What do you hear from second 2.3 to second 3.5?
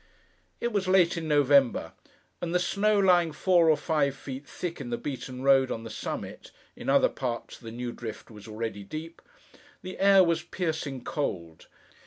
and the snow lying